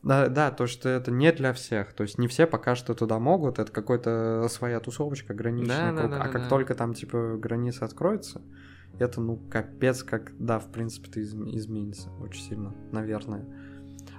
[0.05, 3.19] Да, да, то, что это не для всех, то есть не все пока что туда
[3.19, 6.49] могут, это какая-то своя тусовочка, ограниченный Да, да, круг, да, а да, как да.
[6.49, 8.43] только там, типа, граница откроется,
[8.99, 13.47] это, ну, капец, как, да, в принципе-то изм- изменится очень сильно, наверное.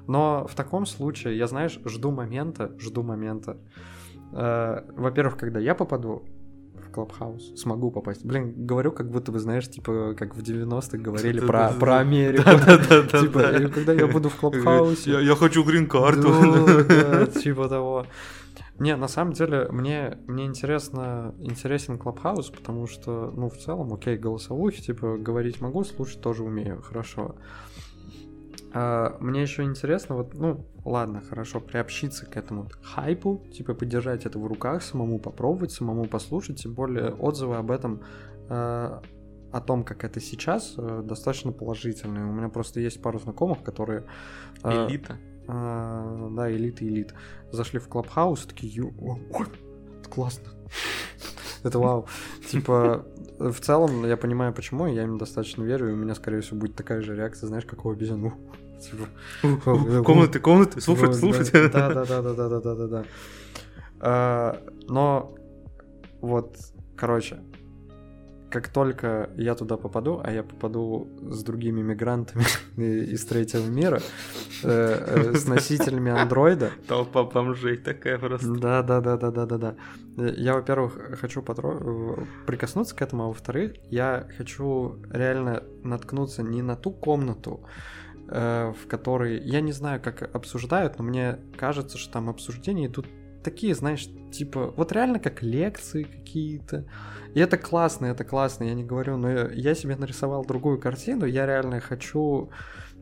[0.07, 3.57] Но в таком случае, я, знаешь, жду момента, жду момента,
[4.33, 6.25] э, во-первых, когда я попаду
[6.95, 8.25] Клабхаус, смогу попасть.
[8.25, 12.43] Блин, говорю, как будто вы, знаешь, типа, как в 90-х говорили про, про Америку.
[12.43, 15.11] Типа, когда я буду в Клабхаусе...
[15.21, 16.33] Я, хочу грин-карту.
[16.87, 18.05] Да, типа того.
[18.79, 24.17] Не, на самом деле, мне, мне интересно, интересен Клабхаус, потому что, ну, в целом, окей,
[24.17, 27.35] голосовухи, типа, говорить могу, слушать тоже умею, хорошо.
[28.77, 34.37] А, мне еще интересно, вот, ну, ладно, хорошо, приобщиться к этому хайпу, типа, подержать это
[34.37, 38.01] в руках, самому попробовать, самому послушать, тем более отзывы об этом,
[38.49, 38.99] э,
[39.53, 42.25] о том, как это сейчас, э, достаточно положительные.
[42.25, 44.03] У меня просто есть пару знакомых, которые...
[44.63, 45.17] э, Элита.
[45.47, 47.13] а, да, элит и элит.
[47.53, 49.47] Зашли в Клабхаус, такие, «Ё- о, ой,
[50.01, 50.49] это классно.
[51.63, 52.07] Это вау.
[52.51, 53.05] Типа,
[53.39, 56.59] в целом, я понимаю, почему, и я им достаточно верю, и у меня, скорее всего,
[56.59, 58.33] будет такая же реакция, знаешь, как у обезьян.
[58.81, 59.07] Типа,
[59.43, 61.51] э, Комнаты, комнаты, слушать, слушать.
[61.51, 63.05] Да, да, да, да, да, да, да, да, да.
[63.99, 65.35] А, Но
[66.21, 66.57] вот,
[66.95, 67.39] короче,
[68.51, 72.43] как только я туда попаду, а я попаду с другими мигрантами
[72.77, 73.99] из третьего мира,
[74.63, 78.47] э, э, с носителями андроида, Толпа бомжей такая просто.
[78.53, 79.75] да, да, да, да, да, да, да.
[80.17, 86.41] Э, Я, во-первых, хочу потро- э, прикоснуться к этому, а во-вторых, я хочу реально наткнуться
[86.43, 87.69] не на ту комнату, э,
[88.27, 93.07] в которой я не знаю, как обсуждают, но мне кажется, что там обсуждения идут
[93.43, 96.85] такие, знаешь, типа, вот реально как лекции какие-то.
[97.35, 101.25] И это классно, это классно, я не говорю, но я, я себе нарисовал другую картину,
[101.25, 102.49] я реально хочу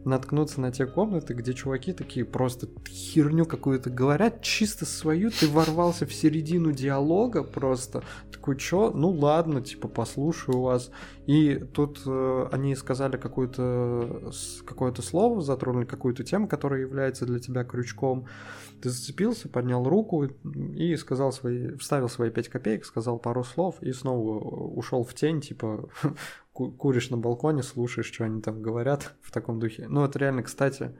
[0.05, 6.05] наткнуться на те комнаты, где чуваки такие просто херню какую-то говорят, чисто свою, ты ворвался
[6.05, 10.91] в середину диалога просто, такой, чё, ну ладно, типа, послушаю вас.
[11.25, 14.31] И тут э, они сказали какое-то
[15.01, 18.27] слово, затронули какую-то тему, которая является для тебя крючком.
[18.81, 23.93] Ты зацепился, поднял руку и сказал свои, вставил свои 5 копеек, сказал пару слов и
[23.93, 25.89] снова ушел в тень, типа,
[26.53, 29.87] куришь на балконе, слушаешь, что они там говорят в таком духе.
[29.87, 30.95] Ну, это реально, кстати,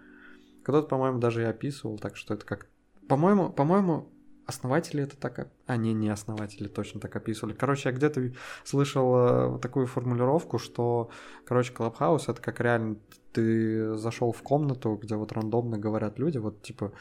[0.63, 2.68] кто-то, по-моему, даже и описывал, так что это как...
[3.08, 4.10] По-моему, по-моему,
[4.46, 5.52] основатели это так...
[5.66, 7.54] А, не, не основатели точно так описывали.
[7.54, 8.32] Короче, я где-то
[8.63, 11.10] слышал э, такую формулировку, что,
[11.46, 12.98] короче, Клабхаус это как реально
[13.32, 16.94] ты зашел в комнату, где вот рандомно говорят люди, вот типа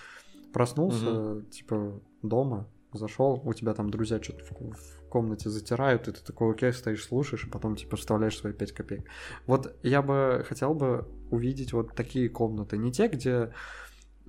[0.53, 6.23] проснулся, типа дома, зашел, у тебя там друзья что-то в, в комнате затирают, и ты
[6.23, 9.05] такой, окей, стоишь, слушаешь, и потом типа вставляешь свои 5 копеек.
[9.47, 13.53] Вот я бы хотел бы увидеть вот такие комнаты, не те, где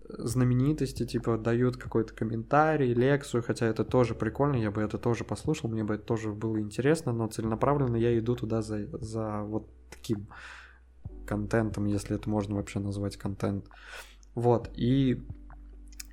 [0.09, 5.69] знаменитости, типа, дают какой-то комментарий, лекцию, хотя это тоже прикольно, я бы это тоже послушал,
[5.69, 10.27] мне бы это тоже было интересно, но целенаправленно я иду туда за, за вот таким
[11.25, 13.67] контентом, если это можно вообще назвать контент.
[14.35, 15.23] Вот, и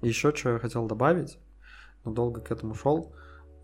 [0.03, 1.39] еще что я хотел добавить,
[2.05, 3.15] но долго к этому шел,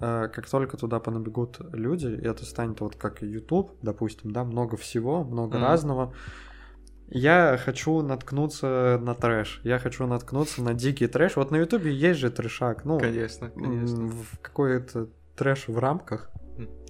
[0.01, 4.77] э, как только туда понабегут люди, и это станет вот как YouTube, допустим, да, много
[4.77, 5.65] всего, много Мгм.
[5.65, 6.15] разного,
[7.09, 9.61] я хочу наткнуться на трэш.
[9.63, 11.37] Я хочу наткнуться на дикий трэш.
[11.37, 12.85] Вот на Ютубе есть же трэшак.
[12.85, 14.09] Ну, Конечно, конечно.
[14.09, 16.31] в какой-то трэш в рамках.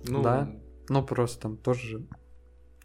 [0.09, 0.49] Ну, да.
[0.89, 2.07] Ну, просто там тоже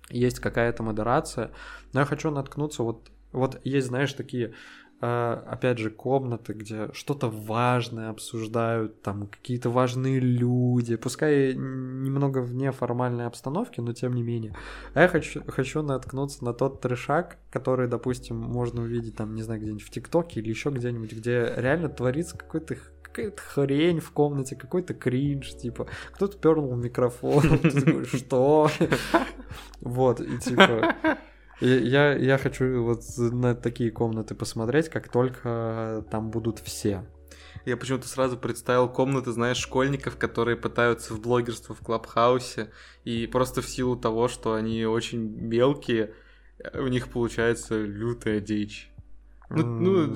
[0.09, 1.51] есть какая-то модерация.
[1.93, 3.09] Но я хочу наткнуться вот...
[3.31, 4.53] Вот есть, знаешь, такие
[5.01, 13.25] опять же, комнаты, где что-то важное обсуждают, там какие-то важные люди, пускай немного вне формальной
[13.25, 14.55] обстановки, но тем не менее.
[14.93, 19.59] А я хочу, хочу наткнуться на тот трешак, который, допустим, можно увидеть там, не знаю,
[19.59, 24.93] где-нибудь в ТикТоке или еще где-нибудь, где реально творится какой-то какая-то хрень в комнате, какой-то
[24.93, 27.43] кринж, типа, кто-то пернул микрофон,
[28.05, 28.69] что?
[29.81, 30.95] Вот, и типа...
[31.61, 37.05] Я, я хочу вот на такие комнаты посмотреть, как только там будут все.
[37.65, 42.71] Я почему-то сразу представил комнаты, знаешь, школьников, которые пытаются в блогерство в Клабхаусе,
[43.03, 46.13] и просто в силу того, что они очень мелкие,
[46.73, 48.90] у них получается лютая дичь.
[49.55, 50.07] Ну, ну,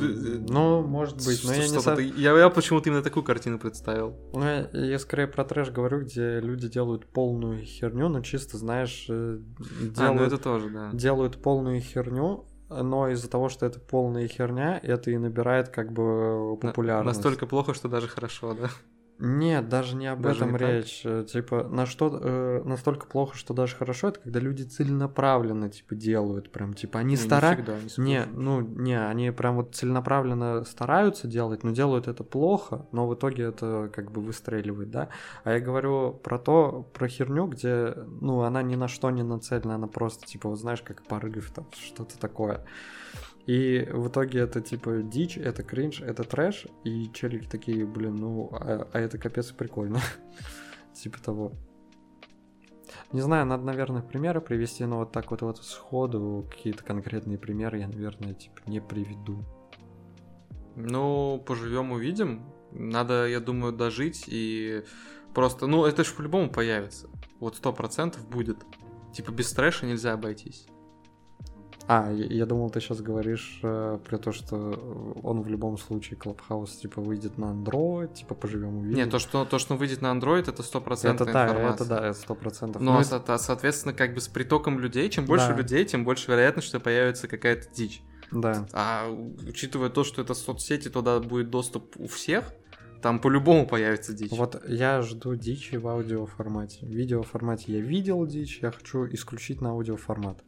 [0.50, 2.00] ну, может быть, но я не со...
[2.00, 4.16] я, я почему-то именно такую картину представил.
[4.34, 9.06] Ну, я, я скорее про трэш говорю, где люди делают полную херню, но чисто, знаешь,
[9.08, 10.90] делают, а, ну это тоже, да.
[10.94, 16.58] делают полную херню, но из-за того, что это полная херня, это и набирает как бы
[16.58, 17.18] популярность.
[17.18, 18.70] Настолько плохо, что даже хорошо, да?
[19.18, 21.02] Нет, даже не об даже этом не речь.
[21.04, 21.12] Так?
[21.12, 25.96] Э, типа, на что э, настолько плохо, что даже хорошо, это когда люди целенаправленно, типа,
[25.96, 26.52] делают.
[26.52, 28.02] Прям, типа, они стараются.
[28.02, 33.08] Не, не, ну, не, они прям вот целенаправленно стараются делать, но делают это плохо, но
[33.08, 35.10] в итоге это как бы выстреливает, да.
[35.46, 39.76] А я говорю про то, про херню, где, ну, она ни на что не нацелена,
[39.76, 42.66] она просто, типа, вот знаешь, как порыв, там, что-то такое.
[43.46, 48.50] И в итоге это типа дичь, это кринж, это трэш, и челики такие, блин, ну,
[48.52, 50.00] а, а это капец прикольно.
[50.94, 51.52] типа того.
[53.12, 57.80] Не знаю, надо, наверное, примеры привести, но вот так вот вот сходу какие-то конкретные примеры
[57.80, 59.44] я, наверное, типа не приведу.
[60.76, 62.46] Ну, поживем, увидим.
[62.72, 64.84] Надо, я думаю, дожить и
[65.34, 67.10] просто, ну, это же по-любому появится.
[67.40, 68.58] Вот сто процентов будет.
[69.14, 70.68] Типа без трэша нельзя обойтись.
[71.88, 74.56] А, я, думал, ты сейчас говоришь э, про то, что
[75.22, 78.98] он в любом случае Clubhouse типа выйдет на Android, типа поживем увидим.
[78.98, 81.88] Нет, то, что то, что он выйдет на Android, это стопроцентная это, информация.
[81.88, 82.82] Да, это да, это сто процентов.
[82.82, 83.24] Но, это...
[83.28, 85.58] Ну, соответственно, как бы с притоком людей, чем больше да.
[85.58, 88.02] людей, тем больше вероятность, что появится какая-то дичь.
[88.32, 88.66] Да.
[88.74, 89.08] А
[89.48, 92.52] учитывая то, что это соцсети, туда будет доступ у всех,
[93.04, 94.32] там по-любому появится дичь.
[94.32, 96.84] Вот я жду дичи в аудиоформате.
[96.84, 100.44] В видеоформате я видел дичь, я хочу исключительно аудиоформат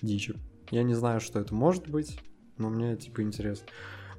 [0.00, 0.34] дичи.
[0.70, 2.20] Я не знаю, что это может быть,
[2.58, 3.66] но мне типа интересно.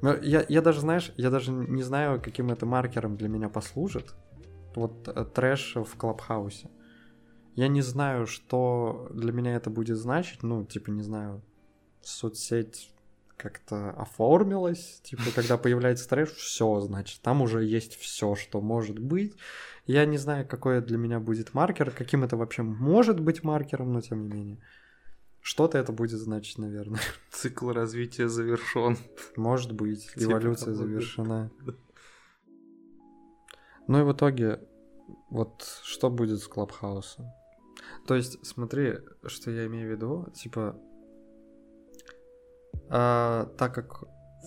[0.02, 4.14] Но я, я даже, знаешь, я даже не знаю, каким это маркером для меня послужит.
[4.76, 6.70] Вот э, трэш в Клабхаусе.
[7.56, 10.42] Я не знаю, что для меня это будет значить.
[10.44, 11.42] Ну, типа, не знаю,
[12.02, 12.92] соцсеть
[13.38, 15.02] как-то оформилась.
[15.04, 19.36] Типа, когда появляется трэш, все, значит, там уже есть все, что может быть.
[19.86, 24.02] Я не знаю, какой для меня будет маркер, каким это вообще может быть маркером, но
[24.02, 24.60] тем не менее.
[25.42, 27.02] Что-то это будет значить, наверное.
[27.32, 28.98] Цикл развития завершен.
[29.36, 31.52] Может быть, типа эволюция завершена.
[33.88, 34.60] Ну и в итоге,
[35.30, 37.26] вот что будет с Клабхаусом?
[38.08, 40.80] То есть, смотри, что я имею в виду, типа,
[42.90, 44.04] а, так как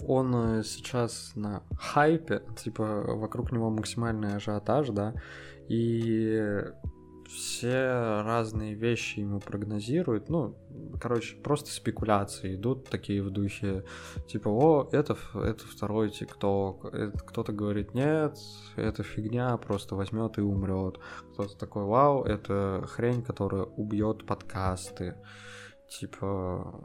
[0.07, 5.15] он сейчас на хайпе, типа, вокруг него максимальный ажиотаж, да,
[5.69, 6.63] и
[7.35, 10.29] все разные вещи ему прогнозируют.
[10.29, 10.57] Ну,
[11.01, 13.85] короче, просто спекуляции идут такие в духе,
[14.29, 16.93] типа, о, это, это второй ТикТок.
[17.27, 18.39] Кто-то говорит, нет,
[18.77, 21.01] это фигня, просто возьмет и умрет.
[21.33, 25.17] Кто-то такой, вау, это хрень, которая убьет подкасты.
[25.89, 26.83] Типа,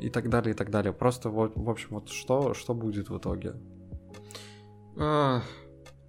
[0.00, 0.92] и так далее, и так далее.
[0.92, 3.54] Просто, вот, в общем, вот что, что будет в итоге?
[4.98, 5.42] А,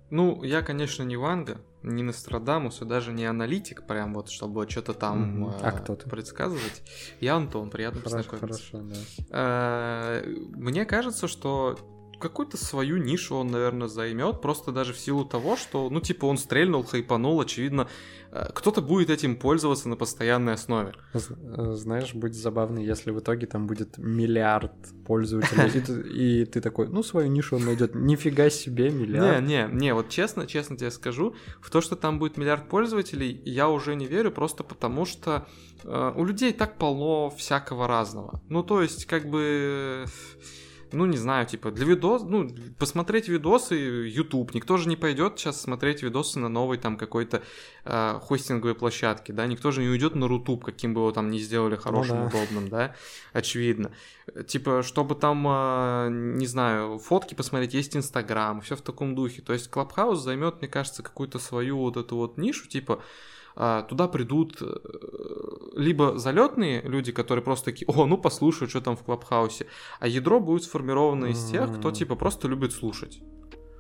[0.10, 4.94] ну, я, конечно, не Ванга, не Нострадамус и даже не аналитик, прям вот, чтобы что-то
[4.94, 5.60] там mm-hmm.
[5.62, 6.10] а кто ты?
[6.10, 6.84] предсказывать.
[7.20, 8.72] Я Антон, приятно хорошо, познакомиться.
[8.72, 8.96] Хорошо, да.
[9.32, 11.78] А, мне кажется, что
[12.20, 16.38] какую-то свою нишу он, наверное, займет, просто даже в силу того, что, ну, типа, он
[16.38, 17.88] стрельнул, хайпанул, очевидно,
[18.32, 20.94] э, кто-то будет этим пользоваться на постоянной основе.
[21.14, 24.74] Э, знаешь, будет забавно, если в итоге там будет миллиард
[25.06, 27.96] пользователей, и, ты, и ты такой, ну, свою нишу он найдет.
[27.96, 29.44] Нифига себе, миллиард.
[29.44, 33.42] Не, не, не, вот честно, честно тебе скажу, в то, что там будет миллиард пользователей,
[33.46, 35.48] я уже не верю, просто потому что
[35.84, 38.42] э, у людей так полно всякого разного.
[38.50, 40.06] Ну, то есть, как бы
[40.98, 44.54] ну, не знаю, типа, для видос, ну, посмотреть видосы YouTube.
[44.54, 47.44] Никто же не пойдет сейчас смотреть видосы на новой там какой-то
[47.86, 51.40] э, хостинговой площадке, да, никто же не уйдет на Рутуб, каким бы его там не
[51.40, 52.38] сделали хорошим, ну, да.
[52.38, 52.96] удобным, да,
[53.34, 53.92] очевидно.
[54.48, 59.42] Типа, чтобы там, э, не знаю, фотки посмотреть, есть Инстаграм, все в таком духе.
[59.42, 63.04] То есть Клабхаус займет, мне кажется, какую-то свою вот эту вот нишу, типа,
[63.90, 64.66] туда придут э,
[65.76, 69.66] либо залетные люди, которые просто такие, о, ну послушают, что там в Клабхаусе,
[70.00, 73.20] а ядро будет сформировано из тех, кто типа просто любит слушать.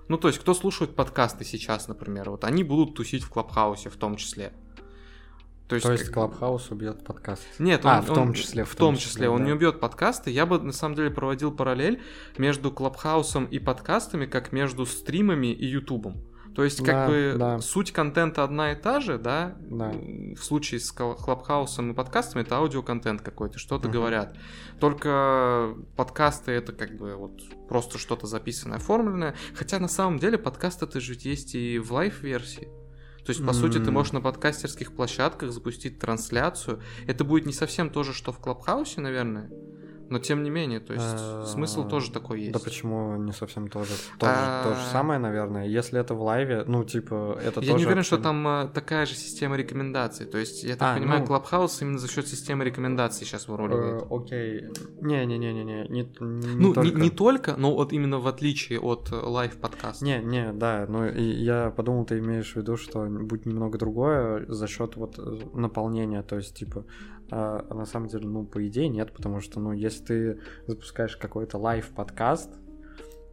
[0.08, 3.98] Ну, то есть, кто слушает подкасты сейчас, например, вот они будут тусить в Клабхаусе в
[3.98, 4.54] том числе.
[5.68, 7.44] То есть, То есть Клабхаус убьет подкаст.
[7.60, 9.46] Нет, а, он, в том он- числе, в том числе, он да.
[9.48, 10.32] не убьет подкасты.
[10.32, 12.02] Я бы на самом деле проводил параллель
[12.38, 16.24] между Клабхаусом и подкастами, как между стримами и Ютубом.
[16.58, 17.60] То есть, как Да, бы да.
[17.62, 19.56] суть контента одна и та же, да?
[19.70, 19.92] Да.
[19.92, 23.94] В случае с Кла- Клабхаусом и подкастами это аудиоконтент какой-то, что-то Мгм.
[23.98, 24.36] говорят.
[24.80, 29.36] Только подкасты это как бы вот просто что-то записанное, оформленное.
[29.54, 32.68] Хотя на самом деле подкаст это же есть и в лайв-версии.
[33.24, 36.80] То есть, по сути, ты можешь на подкастерских площадках запустить трансляцию.
[37.06, 39.52] Это будет не совсем то же, что в Клабхаусе, наверное.
[40.10, 42.54] Но тем не менее, то есть А, смысл тоже такой есть.
[42.54, 43.92] Да почему не совсем тоже?
[44.20, 44.90] То, же, А.
[44.92, 45.66] самое, наверное.
[45.68, 47.78] Если это в лайве, ну, типа, это Я тоже...
[47.80, 50.26] не уверен, что там э, такая же система рекомендаций.
[50.26, 53.52] То есть, я так А, понимаю, ну- Клабхаус именно за счет системы рекомендаций сейчас Э,
[53.52, 54.04] выруливает.
[54.10, 54.66] Окей.
[55.02, 55.88] Не-не-не-не-не.
[55.90, 56.74] Не, не ну.
[56.84, 60.04] Не, только, но вот именно в отличие от э, лайв-подкаста.
[60.06, 64.68] Не, не, да, ну я подумал, ты имеешь в виду, что будет немного другое за
[64.68, 66.86] счет вот э, наполнения, то есть типа,
[67.32, 71.18] а, а на самом деле, ну по идее нет, потому что, ну если ты запускаешь
[71.18, 72.50] какой-то лайв подкаст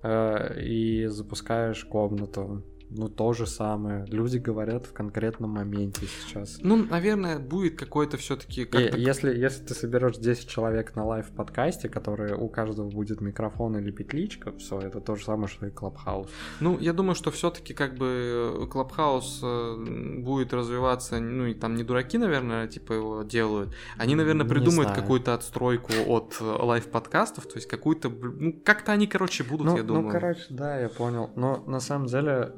[0.03, 6.59] э, и запускаешь комнату, ну то же самое, люди говорят в конкретном моменте сейчас.
[6.61, 8.97] Ну, наверное, будет какой-то все-таки как-то...
[8.97, 13.91] если, если ты соберешь 10 человек на лайв подкасте, которые у каждого будет микрофон или
[13.91, 16.29] петличка, все, это то же самое, что и Клабхаус.
[16.61, 19.77] Ну, я думаю, что все-таки как бы Клабхаус э,
[20.19, 23.75] будет развиваться, ну и там не дураки, наверное, типа его делают.
[23.99, 29.45] Они, наверное, придумают какую-то отстройку от э, лайв-подкастов, то есть какую-то, ну, как-то они, короче,
[29.45, 30.13] будут, Ну, я ну, думаю.
[30.13, 31.31] короче, да, я понял.
[31.37, 32.53] Но на самом деле,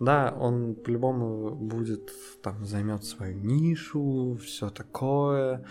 [0.00, 2.10] да, он по-любому будет
[2.42, 5.64] там займет свою нишу, все такое.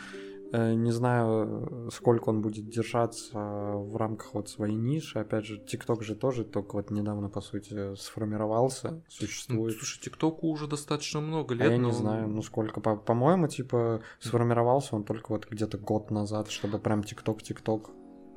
[0.55, 5.19] Э, Не знаю, сколько он будет держаться в рамках вот своей ниши.
[5.19, 9.73] Опять же, ТикТок же тоже только вот недавно, по сути, сформировался, Ну, существует.
[9.75, 11.71] слушай, ТикТоку уже достаточно много А лет.
[11.71, 12.81] я не но- знаю, ну сколько.
[12.81, 17.89] По- По-моему, типа, сформировался он только вот где-то год назад, чтобы прям ТикТок-ТикТок.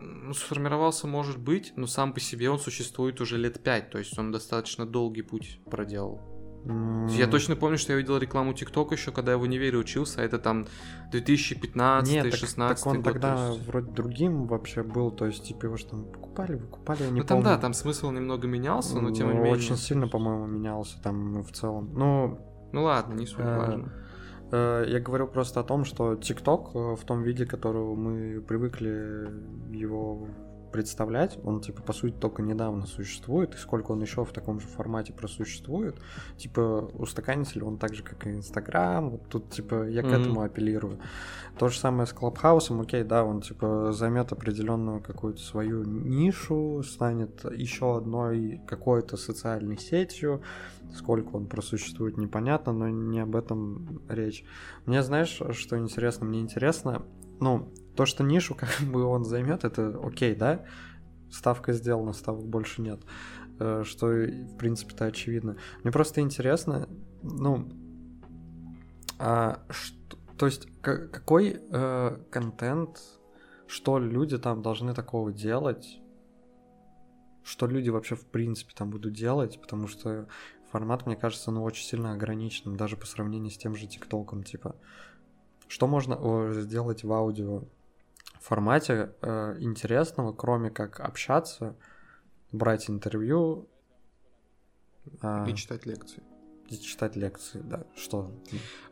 [0.09, 4.17] Ну, сформировался, может быть, но сам по себе он существует уже лет пять, то есть
[4.19, 6.21] он достаточно долгий путь проделал.
[7.11, 10.25] Я точно помню, что я видел рекламу ТикТока еще, когда я в универе учился, а
[10.25, 10.67] это там
[11.13, 13.13] 2015 Нет, так, 16 так он год.
[13.13, 17.03] тогда то есть- вроде другим вообще был, то есть типа его же там покупали, выкупали,
[17.05, 17.45] я не Ну там помню.
[17.45, 19.53] да, там смысл немного менялся, но тем не менее.
[19.53, 21.91] Очень сильно, по-моему, менялся там в целом.
[21.95, 22.41] Ну,
[22.73, 23.93] Ну ладно, не суть Э, важно.
[24.51, 29.29] Э, я говорю просто о том, что TikTok э, в том виде, которого мы привыкли
[29.73, 30.29] его
[30.71, 34.67] представлять, он, типа, по сути, только недавно существует, и сколько он еще в таком же
[34.67, 35.97] формате просуществует,
[36.37, 40.15] типа, устаканится ли он так же, как и Инстаграм, вот тут, типа, я к Мгм.
[40.15, 40.99] этому апеллирую.
[41.59, 47.45] То же самое с Клабхаусом, окей, да, он, типа, займет определенную какую-то свою нишу, станет
[47.51, 50.43] еще одной какой-то социальной сетью,
[50.95, 54.45] сколько он просуществует, непонятно, но не об этом речь.
[54.85, 56.27] Мне, знаешь, что интересно?
[56.27, 57.03] Мне интересно,
[57.41, 60.65] ну, то, что нишу как бы он займет, это окей, да?
[61.31, 63.01] Ставка сделана, ставок больше нет.
[63.59, 65.57] Э, Что, в принципе-то, очевидно.
[65.83, 66.89] Мне просто интересно,
[67.23, 67.69] ну,
[69.19, 73.01] а, что- то есть, ка- какой э, контент,
[73.67, 75.99] что люди там должны такого делать,
[77.43, 80.29] что люди вообще в принципе там будут делать, потому что
[80.71, 84.77] формат, мне кажется, ну очень сильно ограниченным, даже по сравнению с тем же ТикТоком, типа.
[85.69, 87.65] Что можно сделать в аудио
[88.47, 91.75] формате э, интересного, кроме как общаться,
[92.53, 93.69] брать интервью
[95.21, 96.23] а, И читать лекции.
[96.69, 98.31] и читать лекции, да, что?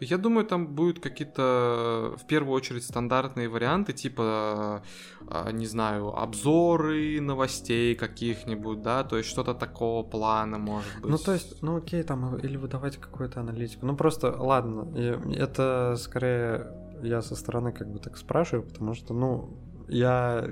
[0.00, 4.82] Я думаю, там будут какие-то, в первую очередь, стандартные варианты, типа,
[5.28, 11.10] а, не знаю, обзоры новостей каких-нибудь, да, то есть что-то такого плана, может быть.
[11.10, 13.86] Ну, то есть, ну окей, там, или выдавать какую-то аналитику.
[13.86, 14.96] Ну, просто, ладно,
[15.36, 19.50] это скорее я со стороны как бы так спрашиваю, потому что, ну,
[19.88, 20.50] я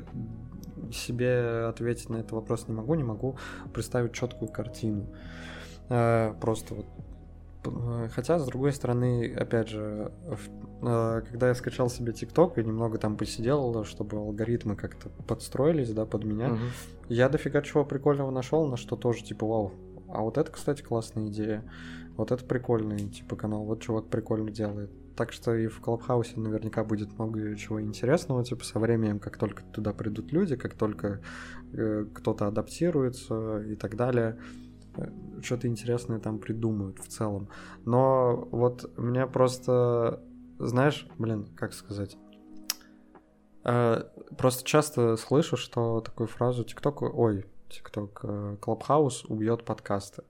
[0.92, 3.36] себе ответить на этот вопрос не могу, не могу
[3.72, 5.06] представить четкую картину.
[5.88, 6.86] Э, Просто вот
[7.62, 10.10] П- Хотя, с другой стороны, опять же,
[10.82, 16.04] э, когда я скачал себе ТикТок и немного там посидел, чтобы алгоритмы как-то подстроились, да,
[16.04, 16.58] под меня, Мгм.
[17.08, 19.72] я дофига чего прикольного нашел, на что тоже типа вау.
[20.08, 21.62] А вот это, кстати, классная идея.
[22.16, 23.62] Вот это прикольный типа канал.
[23.64, 24.90] Вот чувак прикольно делает.
[25.16, 29.62] Так что и в Клабхаусе наверняка будет много чего интересного, типа со временем, как только
[29.64, 31.20] туда придут люди, как только
[31.72, 34.38] э, кто-то адаптируется и так далее.
[35.42, 37.48] что-то интересное там придумают в целом.
[37.84, 40.22] Но вот меня просто,
[40.58, 42.16] знаешь, блин, как сказать,
[43.64, 44.04] э,
[44.36, 48.24] просто часто слышу, что такую фразу ТикТок, ой, ТикТок,
[48.60, 50.24] Клабхаус убьет подкасты.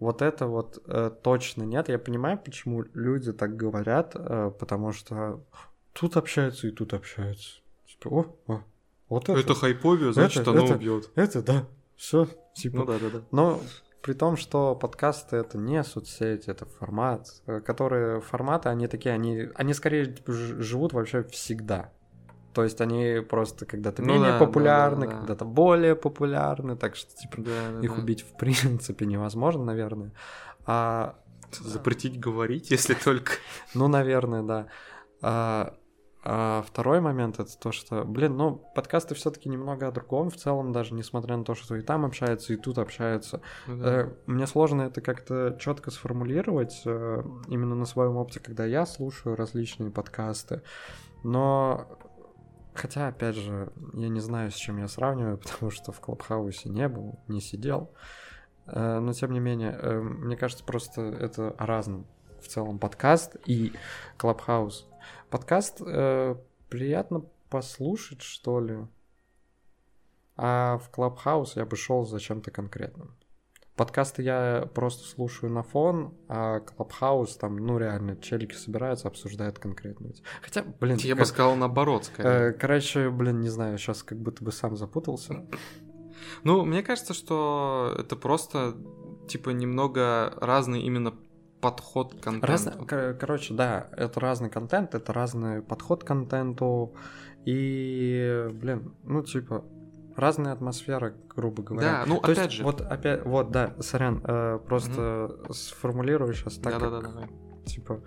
[0.00, 1.88] Вот это вот э, точно нет.
[1.88, 5.44] Я понимаю, почему люди так говорят, э, потому что
[5.92, 7.60] тут общаются и тут общаются.
[7.86, 8.60] Типа, о, о,
[9.08, 9.38] вот это.
[9.38, 11.10] Это хайпове, значит, это, оно это, убьет.
[11.14, 11.66] Это, да,
[11.96, 12.78] все, типа.
[12.78, 13.22] Ну да, да, да.
[13.30, 13.60] Но
[14.02, 19.48] при том, что подкасты это не соцсети, это формат, э, которые форматы, они такие, они,
[19.54, 21.90] они скорее типа, живут вообще всегда.
[22.54, 25.18] То есть они просто когда-то Ну менее да, популярны, да, да.
[25.18, 28.00] когда-то более популярны, так что типа Да, да, их да.
[28.00, 30.12] убить в принципе невозможно, наверное.
[30.66, 31.16] А,
[31.50, 33.32] Запретить говорить, если только.
[33.74, 34.66] ну, наверное, да.
[35.20, 35.74] А,
[36.26, 40.72] а второй момент это то, что, блин, ну, подкасты все-таки немного о другом в целом,
[40.72, 43.42] даже несмотря на то, что и там общаются, и тут общаются.
[43.66, 44.00] Ну да.
[44.02, 49.36] Э, Мне сложно это как-то четко сформулировать э, именно на своем опыте, когда я слушаю
[49.36, 50.62] различные подкасты.
[51.24, 51.88] Но
[52.74, 56.88] хотя, опять же, я не знаю, с чем я сравниваю, потому что в Клабхаусе не
[56.88, 57.92] был, не сидел.
[58.66, 62.06] Э, Но тем не менее, э, мне кажется, просто это о разном.
[62.40, 63.72] В целом подкаст и
[64.18, 64.86] Клабхаус.
[65.30, 66.36] Подкаст э,
[66.68, 68.86] приятно послушать, что ли.
[70.36, 73.16] А в Клабхаус я бы шел за чем-то конкретным.
[73.76, 80.10] Подкасты я просто слушаю на фон, а Клабхаус там, ну реально, челики собираются, обсуждают конкретно.
[80.42, 82.50] Хотя, блин, Я бы как- сказал наоборот, скорее.
[82.50, 85.44] э, короче, блин, не знаю, сейчас как будто бы сам запутался.
[86.44, 88.76] Ну, мне кажется, что это просто,
[89.26, 91.12] типа, немного разный именно
[91.60, 92.46] подход к контенту.
[92.46, 96.94] Разно- кор- короче, да, это разный контент, это разный подход к контенту,
[97.44, 99.64] и, блин, ну, типа,
[100.16, 101.90] разная атмосфера, грубо говоря.
[101.90, 102.62] Да, ну, То есть, опять же.
[102.64, 107.28] Вот, опять, вот, да, сорян, э, просто сформулирую сейчас так, Да-да-да, как, давай.
[107.66, 108.00] типа,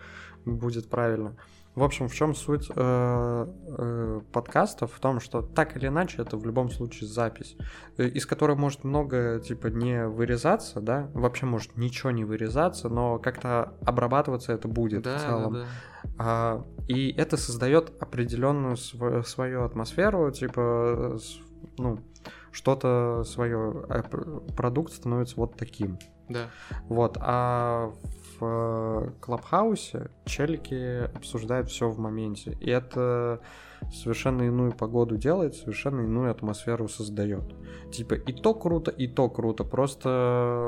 [0.46, 1.36] будет правильно.
[1.76, 3.48] В общем, в чем суть э,
[3.78, 4.92] э, подкастов?
[4.94, 7.56] В том, что так или иначе это в любом случае запись,
[7.98, 13.20] э, из которой может много, типа, не вырезаться, да, вообще может ничего не вырезаться, но
[13.20, 15.54] как-то обрабатываться это будет Да, в целом.
[15.54, 15.66] да, да.
[16.18, 21.20] А, и это создает определенную св- свою атмосферу, типа,
[21.78, 22.00] ну,
[22.52, 26.00] что-то свое, пр- продукт становится вот таким.
[26.30, 26.50] Да.
[26.90, 27.94] Вот, а
[28.40, 32.58] в э, Клабхаусе челики обсуждают все в моменте.
[32.60, 33.42] И это
[33.94, 37.56] совершенно иную погоду делает, совершенно иную атмосферу создает.
[37.92, 39.64] Типа и то круто, и то круто.
[39.64, 40.10] Просто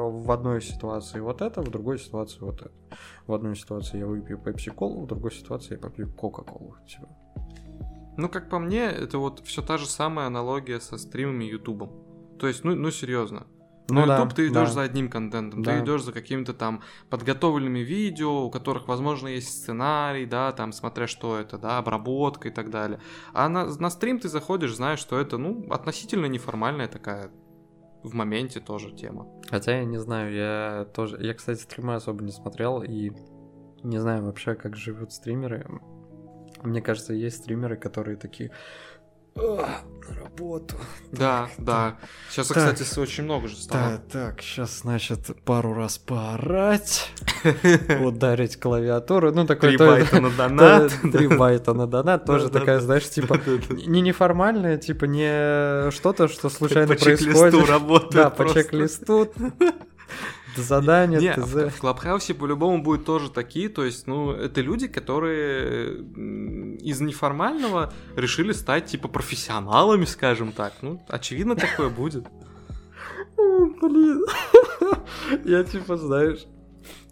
[0.10, 2.72] в одной ситуации вот это, в другой ситуации вот это.
[3.28, 6.76] В одной ситуации я выпью пепси колу, в другой ситуации я попью кока-колу.
[6.88, 7.10] Типа.
[8.20, 11.92] Ну, как по мне, это вот все та же самая аналогия со стримами и Ютубом.
[12.38, 13.48] То есть, ну, ну серьезно.
[13.90, 14.74] Ну на да, YouTube ты идешь да.
[14.74, 15.72] за одним контентом, Да.
[15.72, 21.08] ты идешь за какими-то там подготовленными видео, у которых, возможно, есть сценарий, да, там, смотря
[21.08, 23.00] что это, да, обработка и так далее.
[23.34, 27.32] А на, на стрим ты заходишь, знаешь, что это, ну, относительно неформальная такая
[28.04, 29.28] в моменте тоже тема.
[29.50, 31.18] Хотя я не знаю, я тоже...
[31.22, 33.12] Я, кстати, стримы особо не смотрел и
[33.84, 35.66] не знаю вообще, как живут стримеры.
[36.64, 38.52] Мне кажется, есть стримеры, которые такие...
[39.36, 40.76] «Ах, на работу.
[41.12, 41.98] Да, да.
[42.30, 42.58] Сейчас, Так.
[42.58, 43.98] кстати, очень много же стало.
[43.98, 47.10] Так, так, сейчас, значит, пару раз поорать,
[48.02, 49.70] ударить клавиатуру, ну, такой...
[49.70, 50.94] Три байта на донат.
[51.14, 53.40] Три байта на донат, тоже такая, знаешь, типа,
[53.70, 57.70] не неформальная, типа, не что-то, что случайно По чек-листу происходит.
[57.70, 59.32] работает Да, по чек-листу.
[60.56, 61.54] Задание, Не, ТЗ.
[61.54, 66.00] в, Клабхаусе по-любому будут тоже такие, то есть, ну, это люди, которые
[66.80, 70.74] из неформального решили стать, типа, профессионалами, скажем так.
[70.82, 72.26] Ну, очевидно, такое будет.
[73.38, 74.26] Блин.
[75.46, 76.46] Я типа, знаешь,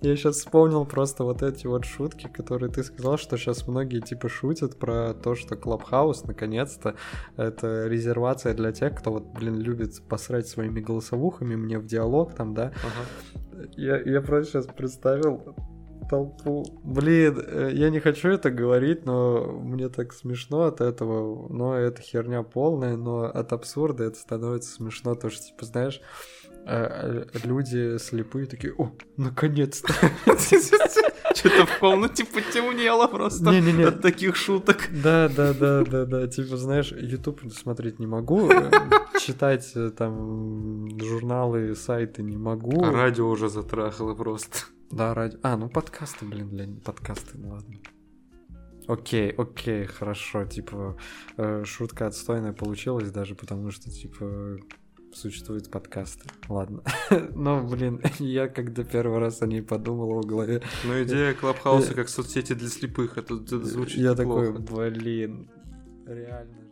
[0.01, 4.29] я сейчас вспомнил просто вот эти вот шутки, которые ты сказал, что сейчас многие типа
[4.29, 6.95] шутят про то, что Клабхаус наконец-то
[7.35, 12.53] это резервация для тех, кто вот, блин, любит посрать своими голосовухами мне в диалог там,
[12.53, 12.73] да.
[13.75, 15.55] Я, я просто сейчас представил
[16.09, 16.65] толпу.
[16.83, 21.47] Блин, э, я не хочу это говорить, но мне так смешно от этого.
[21.49, 25.15] Но это херня полная, но от абсурда это становится смешно.
[25.15, 26.01] То, что, типа, знаешь,
[27.43, 29.93] люди слепые такие, о, наконец-то.
[31.35, 33.83] Что-то в комнате потемнело просто Не-не-не.
[33.85, 34.89] от таких шуток.
[34.91, 36.27] Да, да, да, да, да.
[36.27, 38.71] Типа, знаешь, YouTube смотреть не могу, э,
[39.19, 42.83] читать э, там журналы, сайты не могу.
[42.83, 44.57] А радио уже затрахало просто.
[44.89, 45.37] Да, ради...
[45.43, 47.75] А, ну подкасты, блин, для подкасты, ну ладно.
[48.87, 50.97] Окей, окей, хорошо, типа,
[51.35, 54.57] э, шутка отстойная получилась даже, потому что, типа,
[55.17, 56.29] существуют подкасты.
[56.47, 56.81] Ладно.
[57.35, 60.61] Но, блин, я когда первый раз о ней подумал в голове...
[60.85, 65.49] Ну, идея Клабхауса как соцсети для слепых, это, это звучит Я такой, блин,
[66.05, 66.66] реально.